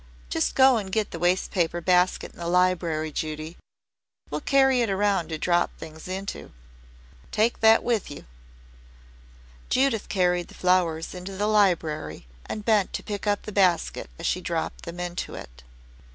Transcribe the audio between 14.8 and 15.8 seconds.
them into it.